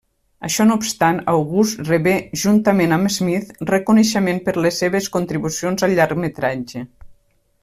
[0.47, 2.15] Això no obstant, August rebé,
[2.45, 6.87] juntament amb Smith, reconeixement per les seves contribucions al llargmetratge.